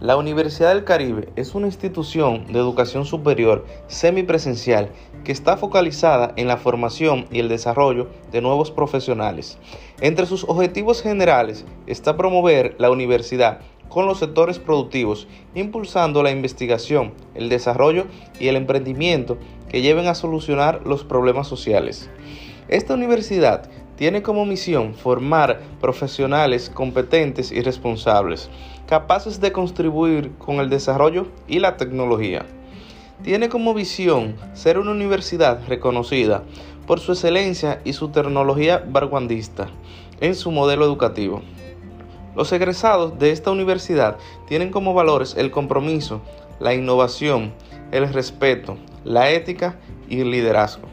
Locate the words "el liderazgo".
50.20-50.88